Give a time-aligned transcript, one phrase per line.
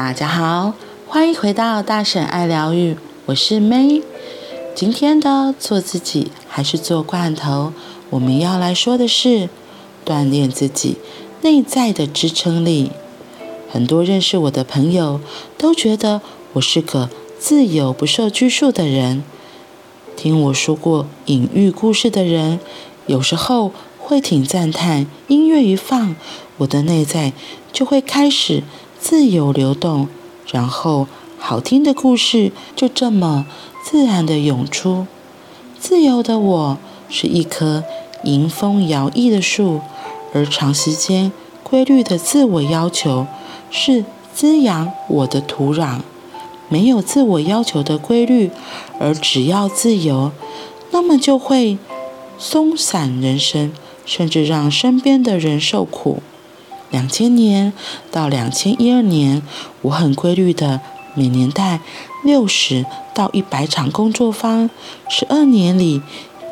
[0.00, 0.74] 大家好，
[1.08, 2.96] 欢迎回到大婶爱疗愈，
[3.26, 4.00] 我是 May。
[4.72, 7.72] 今天的做自己还是做罐头，
[8.10, 9.48] 我们要来说的是
[10.06, 10.98] 锻炼自己
[11.42, 12.92] 内在的支撑力。
[13.68, 15.20] 很多认识我的朋友
[15.58, 16.20] 都觉得
[16.52, 19.24] 我是个自由不受拘束的人。
[20.16, 22.60] 听我说过隐喻故事的人，
[23.08, 26.14] 有时候会挺赞叹：音乐一放，
[26.58, 27.32] 我的内在
[27.72, 28.62] 就会开始
[29.00, 30.08] 自由流动，
[30.50, 31.06] 然后
[31.38, 33.46] 好听的故事就这么
[33.82, 35.06] 自然的涌出。
[35.78, 37.84] 自由的我是一棵
[38.24, 39.80] 迎风摇曳的树，
[40.34, 43.26] 而长时间规律的自我要求
[43.70, 46.00] 是滋养我的土壤。
[46.68, 48.50] 没有自我要求的规律，
[49.00, 50.32] 而只要自由，
[50.90, 51.78] 那么就会
[52.38, 53.72] 松散人生，
[54.04, 56.22] 甚至让身边的人受苦。
[56.90, 57.72] 两千年
[58.10, 59.42] 到两千一二年，
[59.82, 60.80] 我很规律的
[61.14, 61.80] 每年带
[62.24, 64.70] 六十到一百场工作坊，
[65.08, 66.00] 十二年里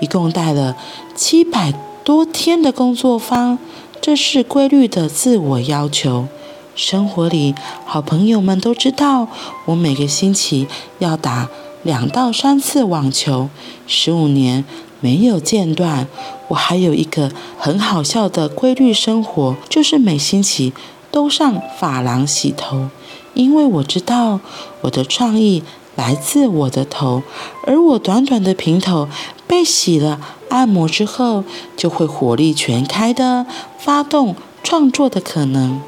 [0.00, 0.76] 一共带了
[1.14, 3.58] 七百多天的工作坊，
[4.00, 6.26] 这是规律的自我要求。
[6.74, 7.54] 生活里，
[7.84, 9.28] 好朋友们都知道，
[9.66, 10.66] 我每个星期
[10.98, 11.48] 要打
[11.84, 13.48] 两到三次网球，
[13.86, 14.64] 十五年
[15.04, 16.08] 没有间断。
[16.48, 20.72] 我还有一个很好笑的规律生活，就是每星期
[21.10, 22.88] 都上发廊洗头，
[23.34, 24.40] 因为我知道
[24.80, 25.62] 我的创意
[25.94, 27.22] 来自我的头，
[27.66, 29.06] 而我短短的平头
[29.46, 31.44] 被洗了按摩之后，
[31.76, 33.44] 就会火力全开的
[33.78, 35.82] 发动创作的可能。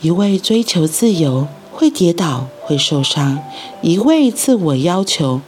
[0.00, 3.38] 一味追求自由，会跌倒，会受伤；
[3.82, 5.40] 一味自我要求，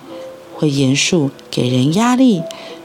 [0.55, 2.43] 会严肃，给人压力。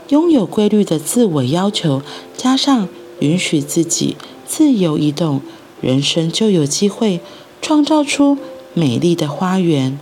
[0.09, 2.01] 拥有规律的自我要求，
[2.35, 2.87] 加上
[3.19, 5.41] 允许自己自由移动，
[5.81, 7.19] 人生就有机会
[7.61, 8.37] 创造出
[8.73, 9.99] 美丽的花园。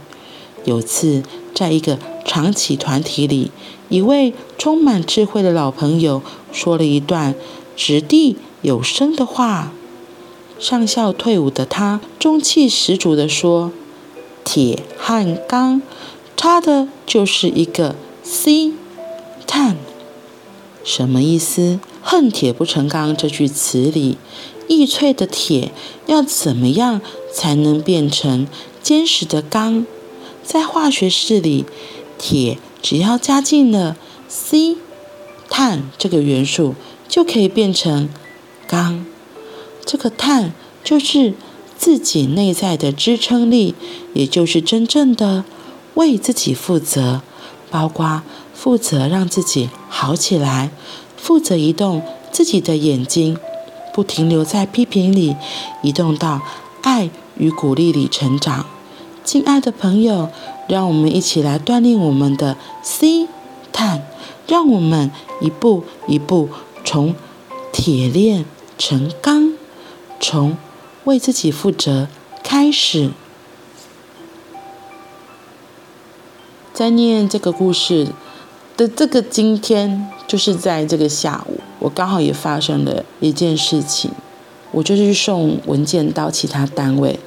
[0.63, 1.23] 有次，
[1.53, 3.51] 在一个长期团体里，
[3.89, 6.21] 一位充满智慧的老朋友
[6.51, 7.33] 说了一段
[7.75, 9.71] 掷地有声的话。
[10.57, 13.71] 上校退伍的他，中气十足地说
[14.45, 15.81] ：“铁和钢
[16.37, 18.71] 差的就是一个 C
[19.45, 19.75] 碳。”
[20.85, 24.19] 什么意思？“恨铁不成钢”这句词里，
[24.67, 25.71] 易脆的铁
[26.05, 27.01] 要怎么样
[27.33, 28.47] 才能变成
[28.83, 29.87] 坚实的钢？
[30.43, 31.65] 在化学式里，
[32.19, 33.97] 铁只要加进了
[34.29, 34.77] C
[35.49, 36.75] 碳这个元素，
[37.09, 38.07] 就可以变成
[38.67, 39.03] 钢。
[39.83, 40.53] 这个碳
[40.83, 41.33] 就是
[41.75, 43.73] 自己内在的支撑力，
[44.13, 45.43] 也就是真正的
[45.95, 47.23] 为自己负责，
[47.71, 48.21] 包括
[48.55, 50.71] 负责让自己好起来，
[51.17, 52.01] 负责移动
[52.31, 53.37] 自己的眼睛，
[53.93, 55.35] 不停留在批评里，
[55.83, 56.41] 移动到
[56.81, 58.65] 爱与鼓励里成长。
[59.23, 60.29] 亲爱的朋友，
[60.67, 63.27] 让我们一起来锻炼我们的 C
[63.71, 64.07] 碳，
[64.47, 65.11] 让我们
[65.41, 66.49] 一步一步
[66.83, 67.13] 从
[67.71, 68.45] 铁链
[68.77, 69.53] 成钢。
[70.19, 70.57] 从
[71.03, 72.07] 为自己负责
[72.41, 73.11] 开始，
[76.73, 78.07] 在念这个故事
[78.77, 84.11] 的这个今天，就是在这个下午，我刚好也发生了一件事情，
[84.71, 87.17] 我就是去送文件到其他单位，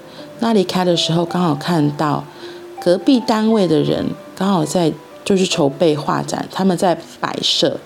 [0.40, 2.24] 那离开的时候刚好看到
[2.82, 4.04] 隔壁单位的人
[4.36, 4.92] 刚好在
[5.24, 7.78] 就是筹备画展，他们在摆设，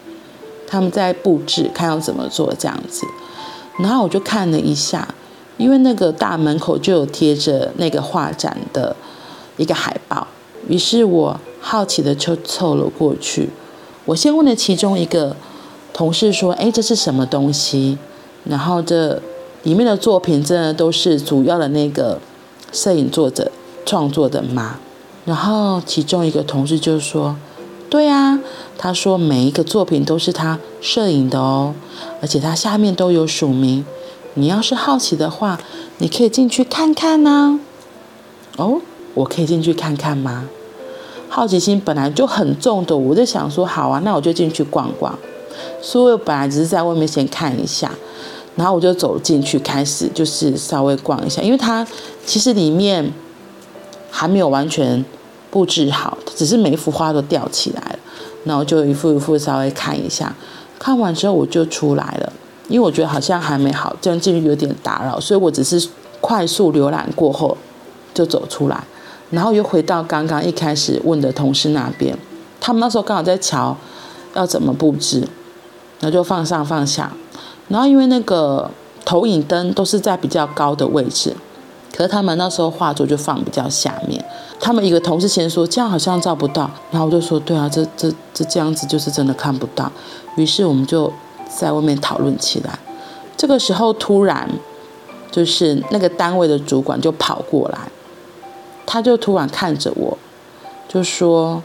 [0.66, 3.06] 他们在布置，看要怎么做这样子。
[3.78, 5.14] 然后我就看了一下，
[5.56, 8.94] 因为那个大门口就有贴着那个画展的
[9.56, 10.26] 一个海报，
[10.68, 13.48] 于是我好奇的就凑了过去。
[14.04, 15.34] 我先问了其中一个
[15.94, 17.96] 同事说：“哎，这是什么东西？”
[18.44, 19.22] 然后这
[19.62, 22.18] 里面的作品真的都是主要的那个
[22.72, 23.50] 摄影作者
[23.86, 24.80] 创作的吗？
[25.24, 27.36] 然后其中一个同事就说。
[27.88, 28.40] 对啊，
[28.78, 31.74] 他说每一个作品都是他摄影的哦，
[32.22, 33.84] 而且他下面都有署名。
[34.32, 35.60] 你要是好奇的话，
[35.98, 37.60] 你可以进去看看呢。
[38.56, 38.80] 哦，
[39.12, 40.48] 我可以进去看看吗？
[41.34, 45.18] 好奇心本来就很重的，我就想说好啊，那我就进去逛逛。
[45.80, 47.90] 所以我本来只是在外面先看一下，
[48.54, 51.86] 然后我就走进去，开始就是稍微逛一下，因为它
[52.26, 53.10] 其实里面
[54.10, 55.02] 还没有完全。
[55.50, 57.98] 布置好，只是每一幅画都吊起来了，
[58.44, 60.34] 然后就一幅一幅稍微看一下，
[60.78, 62.32] 看完之后我就出来了，
[62.68, 65.90] 因为我觉得好像还没好，这样进去有点打扰，所以我只是
[66.22, 67.54] 快速浏览过后
[68.14, 68.82] 就走出来，
[69.32, 72.16] 然后又回到刚刚一开始问的同事那边，
[72.60, 73.76] 他们那时候刚好在瞧
[74.34, 75.26] 要怎么布置，
[75.98, 77.12] 然后就放上放下，
[77.68, 78.70] 然后因为那个
[79.04, 81.34] 投影灯都是在比较高的位置，
[81.96, 84.24] 可是他们那时候画作就放比较下面。
[84.60, 89.90] 他们一个同事先说这样好像照不到，然后我就说对啊，这这这这样子就是真的看不到。
[90.36, 91.12] 于是我们就
[91.48, 92.78] 在外面讨论起来。
[93.36, 94.48] 这个时候突然
[95.32, 97.78] 就是那个单位的主管就跑过来，
[98.92, 100.18] 他就突然看着我，
[100.86, 101.62] 就说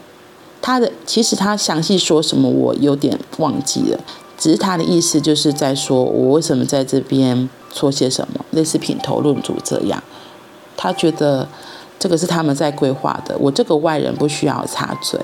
[0.62, 4.00] 他的其实他详细说什么我有点忘记了。
[4.38, 10.02] 只是他的意思就是在说，我为什么在这边说些什么，类似品头论足这样。
[10.74, 11.46] 他觉得
[11.98, 15.20] 这个是他们在规划的，我这个外人不需要插嘴。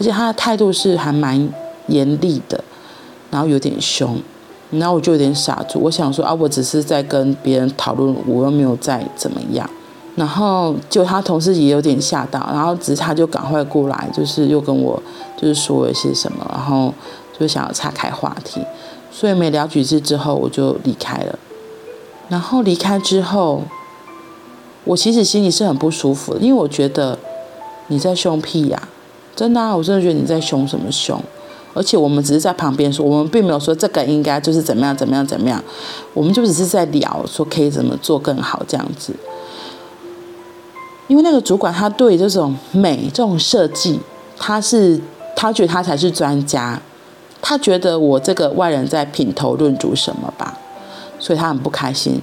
[0.00, 1.48] 而且他的态度是还蛮
[1.86, 2.64] 严厉的，
[3.30, 4.20] 然后有点凶，
[4.70, 5.78] 然后我就有点傻住。
[5.78, 9.70] 我想说啊，我只是在跟别人讨论，我又没有在怎么样。
[10.16, 15.02] 然后就他同事也有点吓到，然后只是他就赶快过来，就是又跟我
[15.36, 16.92] 就是说了些什么，然后。
[17.40, 18.60] 就想要岔开话题，
[19.10, 21.38] 所以没聊几句之后，我就离开了。
[22.28, 23.62] 然后离开之后，
[24.84, 27.18] 我其实心里是很不舒服的，因为我觉得
[27.86, 28.88] 你在凶屁呀，
[29.34, 31.18] 真的，我真的觉得你在凶什么凶？
[31.72, 35.64] 而且我们只是在旁边说，我们并没有说这个应该就是怎么样怎么样怎么样，
[36.12, 39.14] 我们就只是在聊说可以怎么做更好这样子。
[41.10, 43.98] 因为那个主管他对这种美这种设计，
[44.38, 44.98] 他是
[45.34, 46.80] 他觉得他才是专家。
[47.42, 50.56] 他觉得我这个外人在品头论足什么吧，
[51.18, 52.22] 所以他很不开心。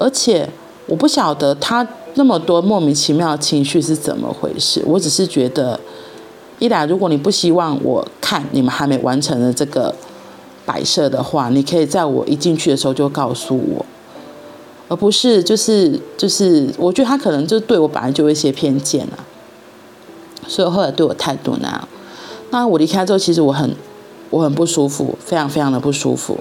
[0.00, 0.48] 而且
[0.86, 4.82] 我不晓得他那么多莫名其妙的情绪是怎么回事。
[4.84, 5.78] 我只是觉得，
[6.58, 9.94] 一来如果你不希望我看你们还没完成的这个
[10.66, 13.86] 摆设的话，你可以在我一进去的时候就告诉我，
[14.88, 19.24] 而不是就是就是，我觉得他可能就对我本来就有一些偏见啊。
[20.46, 21.88] 所以后来对我态度那样。
[22.50, 23.74] 那我离开之后，其实我很。
[24.30, 26.36] 我很不舒服，非常非常的不舒服。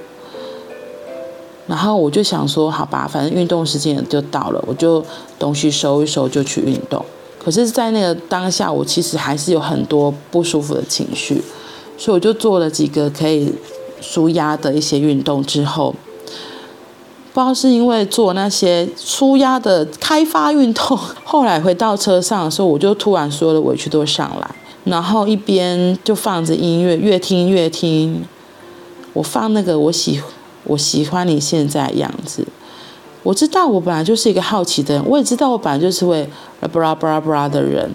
[1.68, 5.06] 然后我就想说，好吧，反正运动时间就到了，我就
[5.38, 7.06] 东西收一收就去运动。
[7.38, 11.44] 可是，在那个当下，我其实还是有很多不舒服的情绪，
[11.96, 13.54] 所以我就做了几个可以
[14.02, 15.44] 舒压的一些运动。
[15.44, 15.94] 之后，
[17.34, 24.56] 不知道是因为做那些舒压的开发运动，后来回到车上的时候，我就突然所有的委屈都上来。
[24.84, 28.24] 然后一边就放着音乐，越听越听。
[29.14, 30.22] 我放那个我喜
[30.66, 32.46] 我喜欢你现在样子。
[33.24, 36.30] 我知道我本来就是一个好奇的人，我也知道我本来就是会
[36.72, 37.90] 布拉布拉布拉的人。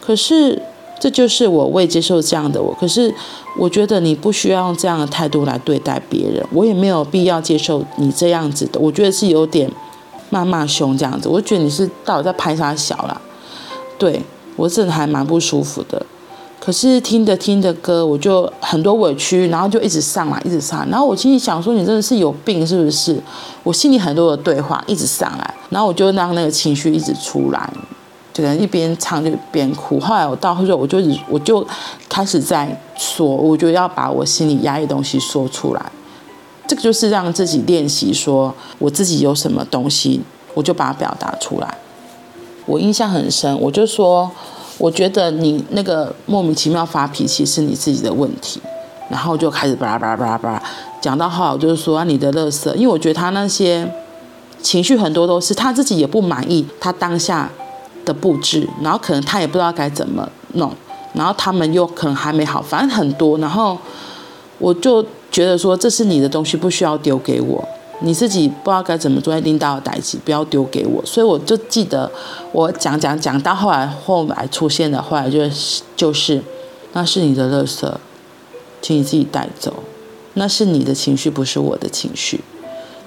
[0.00, 0.60] 可是
[0.98, 2.74] 这就是我，未接受这样的我。
[2.80, 3.14] 可是
[3.58, 8.80] 我觉得你不需要用这样的态度来对待别人，我也没有必要接受你这样子的。
[8.80, 9.70] 我觉得是有点
[10.30, 11.28] 骂骂凶这样子。
[11.28, 13.20] 我觉得你是到底在拍啥小啦？
[13.98, 14.22] 对，
[14.56, 16.04] 我真的还蛮不舒服的。
[16.58, 20.86] 可是听着听着歌，我就很多委屈，然后就一直上来，一直上来。
[20.88, 23.22] 然后我心里想说：“你真的是有病是不是？”
[23.62, 27.72] 我心里很多的对话一直上来，然后我就让那个情绪一直出来，
[28.36, 29.98] 只能一边唱就一边哭。
[29.98, 31.66] 后来我到后头，我就我就
[32.06, 35.92] 开始在说，我就要把我心里压抑的东西说出来。
[36.66, 40.20] 这个就是让自己练习说我自己有什么东西，
[40.52, 41.78] 我就把它表达出来。
[42.66, 44.30] 我印象很深，我就说。
[44.78, 48.60] 我觉得你那个莫名其妙发脾气是你自己的问题，
[49.08, 50.62] 然后就开始巴拉巴拉巴拉巴拉
[51.00, 53.90] 讲到后来，我就是说你的乐色，因为我觉得他那些
[54.60, 57.50] 情绪很多都是他自己也不满意他当下
[58.06, 60.72] 的布置，然后可能他也不知道该怎么弄，
[61.12, 63.76] 然后他们又可能还没好，反正很多，然后
[64.58, 67.68] 我就觉得说这是你的东西，不需要丢给我。
[68.00, 71.02] 你自己不知道该怎么做，领导的代志不要丢给我。
[71.04, 72.10] 所以我就记得
[72.52, 76.42] 我讲讲讲到后来，后来出现的后来就是就是，
[76.92, 77.90] 那是你的垃圾，
[78.82, 79.72] 请你自己带走。
[80.34, 82.44] 那是你的情绪，不是我的情绪。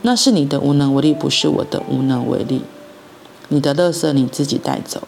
[0.01, 2.63] 那是你的无能为力，不是我的无能为力。
[3.49, 5.01] 你的垃圾你自己带走，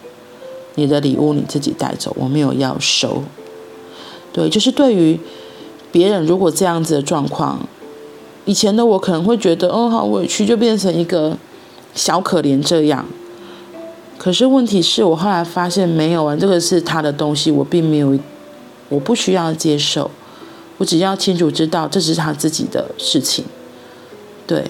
[0.75, 3.23] 你的礼物你自己带走，我没有要收。
[4.31, 5.19] 对，就是对于
[5.91, 7.59] 别人如果这样子的状况。
[8.45, 11.37] 以前的我可能会觉得，哦，好委屈，就变成一个
[11.93, 13.05] 小可怜这样。
[14.17, 18.17] 可是问题是我后来发现没有啊，这个是他的东西，我并没有，
[18.89, 20.09] 我不需要接受，
[20.79, 23.45] 我只要清楚知道这是他自己的事情。
[24.47, 24.65] 对，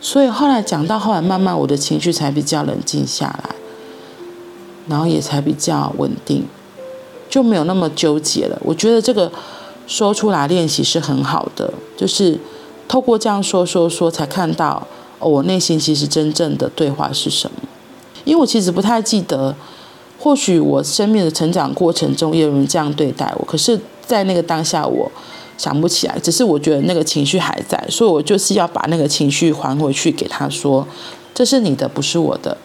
[0.00, 3.54] 所以后来讲到后来，慢慢我的情绪才比较冷静下来，
[4.88, 6.44] 然后也才比较稳定，
[7.28, 8.58] 就没有那么纠结了。
[8.64, 9.30] 我觉得这个。
[9.90, 12.38] 说出来练习是很好的，就是
[12.86, 14.86] 透过这样说说说，才看到
[15.18, 17.56] 我内心其实真正的对话是什么。
[18.24, 19.54] 因为我其实不太记得，
[20.18, 25.10] 或许我生命的成长过程中也有人这样对待我，可是，在那个当下我
[25.58, 26.18] 想不起来。
[26.20, 30.88] 只是我觉得那个情绪还在，所以我就是要把那个情绪还回去给他说，
[31.34, 32.56] 这是你的，不是我的，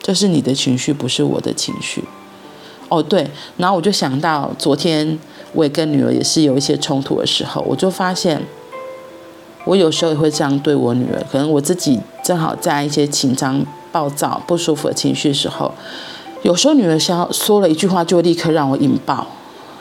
[0.00, 2.04] 这是你的情绪，不是我的情绪。
[2.88, 5.18] 哦，对，然后我就想到昨天
[5.52, 8.42] 我也跟女儿也是有一些冲突的时候，我就发现
[9.64, 15.72] 我有时候也会这样对我女儿，可能我自己正好在一些紧张、暴躁、不舒服的情绪的时候，
[16.42, 19.26] 有时候女儿想说了一句话，就立刻让我引爆，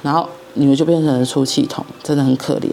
[0.03, 2.70] 然后女儿就变成了出气筒，真的很可怜。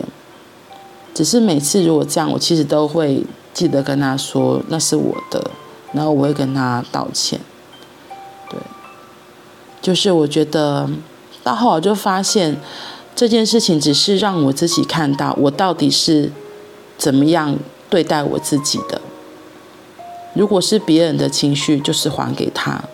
[1.15, 5.51] 只是每次如果这样，我其实都会记得跟她说那是我的，
[5.93, 7.41] 然后我会跟她道歉。
[8.51, 8.59] 对
[9.81, 10.89] 就是我觉得
[11.43, 12.57] 到后来就发现
[13.15, 16.31] 这件事情只是让我自己看到我到底是
[16.99, 17.57] 怎么样
[17.89, 19.01] 对待我自己的。
[20.35, 22.85] 如果是别人的情绪，就是还给他。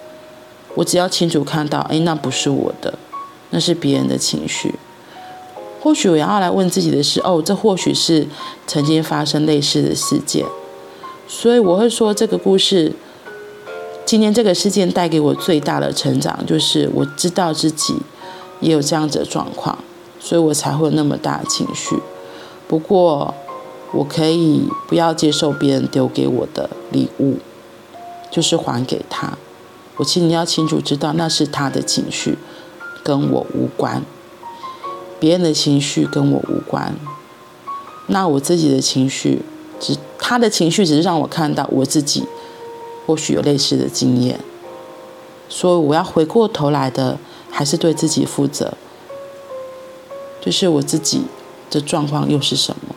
[0.76, 2.96] 我只要清楚看到，哎，那不是我的，
[3.52, 4.74] 那是别人的情绪。
[5.80, 8.26] 或许我要来问自己的是，哦，这或许是
[8.66, 10.44] 曾经发生类似的事件。
[11.26, 12.92] 所以我会说这个故事。
[14.04, 17.96] 今天这个事件带给我最大的成长，就是我知道自己
[18.60, 19.78] 也有这样子的状况，
[20.20, 21.96] 所以我才会有那么大的情绪。
[22.68, 23.32] 不过，
[23.92, 27.38] 我可以不要接受别人丢给我的礼物，
[28.30, 29.38] 就是还给他。
[29.96, 32.36] 我请你要清楚知道，那是他的情绪，
[33.02, 34.02] 跟我无关。
[35.18, 36.94] 别人的情绪跟我无关。
[38.08, 39.42] 那我自己的情绪，
[39.78, 42.24] 只他的情绪只是让我看到我自己。
[43.04, 44.38] 或许有类似的经验，
[45.48, 47.18] 所以我要回过头来的，
[47.50, 48.74] 还是对自己负责。
[50.40, 51.22] 就是我自己
[51.68, 52.94] 的状况又是什么？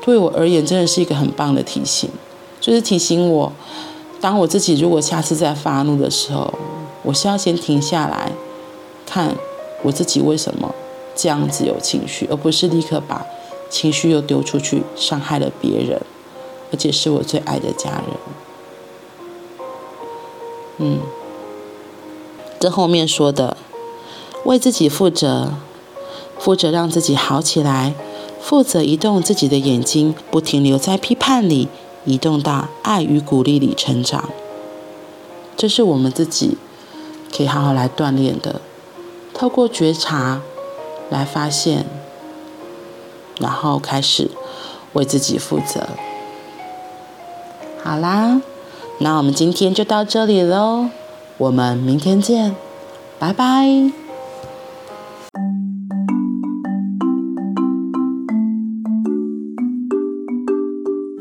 [0.00, 2.08] 对我而言，真的是一个很棒的提醒，
[2.62, 3.52] 就是提醒我，
[4.22, 6.54] 当我自己如果下次再发怒的时候，
[7.02, 8.32] 我是要先停下来，
[9.06, 9.36] 看
[9.82, 10.74] 我自己为什么
[11.14, 13.26] 这样子有情绪，而不是立刻把
[13.70, 16.00] 情绪又丢出去，伤害了别人。
[16.70, 18.04] 而且是我最爱的家人。
[20.76, 20.98] 嗯，
[22.60, 23.56] 这后面说的，
[24.44, 25.54] 为自己负责，
[26.38, 27.94] 负责让自己好起来，
[28.38, 31.68] 负责移动自己的眼睛，不停留在批判里，
[32.04, 34.28] 移动到爱与鼓励里成长。
[35.56, 36.58] 这是我们自己
[37.36, 38.60] 可以好好来锻炼的，
[39.34, 40.40] 透过觉察
[41.10, 41.86] 来发现，
[43.38, 44.30] 然后开始
[44.94, 45.88] 为自己负责。
[47.84, 48.40] 好啦，
[48.98, 50.88] 那我们今天就到这里喽，
[51.36, 52.56] 我们明天见，
[53.18, 54.07] 拜拜。